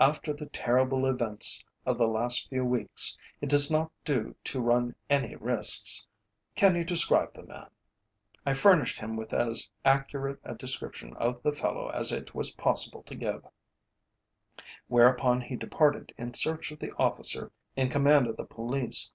After 0.00 0.32
the 0.32 0.46
terrible 0.46 1.06
events 1.06 1.64
of 1.86 1.96
the 1.96 2.08
last 2.08 2.48
few 2.48 2.64
weeks 2.64 3.16
it 3.40 3.48
does 3.48 3.70
not 3.70 3.92
do 4.04 4.34
to 4.42 4.60
run 4.60 4.96
any 5.08 5.36
risks. 5.36 6.08
Can 6.56 6.74
you 6.74 6.82
describe 6.82 7.34
the 7.34 7.44
man?" 7.44 7.70
I 8.44 8.52
furnished 8.52 8.98
him 8.98 9.14
with 9.16 9.32
as 9.32 9.70
accurate 9.84 10.40
a 10.42 10.56
description 10.56 11.14
of 11.18 11.40
the 11.44 11.52
fellow 11.52 11.88
as 11.88 12.10
it 12.10 12.34
was 12.34 12.52
possible 12.54 13.04
to 13.04 13.14
give, 13.14 13.46
whereupon 14.88 15.40
he 15.40 15.54
departed 15.54 16.12
in 16.18 16.34
search 16.34 16.72
of 16.72 16.80
the 16.80 16.92
officer 16.98 17.52
in 17.76 17.90
command 17.90 18.26
of 18.26 18.38
the 18.38 18.46
police. 18.46 19.12